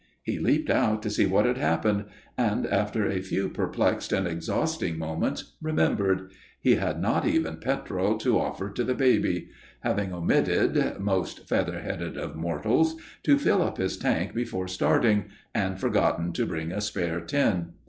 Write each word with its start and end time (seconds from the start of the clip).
He 0.23 0.39
leaped 0.39 0.71
out 0.71 1.03
to 1.03 1.11
see 1.11 1.27
what 1.27 1.45
had 1.45 1.59
happened, 1.59 2.05
and, 2.35 2.65
after 2.65 3.05
a 3.05 3.21
few 3.21 3.49
perplexed 3.49 4.11
and 4.11 4.27
exhausting 4.27 4.97
moments, 4.97 5.55
remembered. 5.61 6.31
He 6.59 6.77
had 6.77 6.99
not 6.99 7.27
even 7.27 7.57
petrol 7.59 8.17
to 8.17 8.39
offer 8.39 8.71
to 8.71 8.83
the 8.83 8.95
baby, 8.95 9.49
having 9.81 10.11
omitted 10.11 10.99
most 10.99 11.47
feather 11.47 11.81
headed 11.81 12.17
of 12.17 12.35
mortals 12.35 12.95
to 13.21 13.37
fill 13.37 13.61
up 13.61 13.77
his 13.77 13.95
tank 13.95 14.33
before 14.33 14.67
starting, 14.67 15.25
and 15.53 15.79
forgotten 15.79 16.33
to 16.33 16.47
bring 16.47 16.71
a 16.71 16.81
spare 16.81 17.19
tin. 17.21 17.73